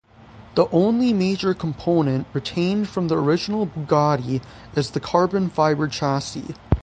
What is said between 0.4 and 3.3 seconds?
The only major component retained from the